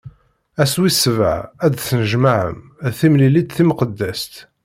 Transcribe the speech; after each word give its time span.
Ass 0.61 0.73
wis 0.81 0.97
sebɛa 1.03 1.39
ad 1.65 1.71
d-tennejmaɛem, 1.73 2.59
d 2.91 2.93
timlilit 2.99 3.53
timqeddest. 3.55 4.33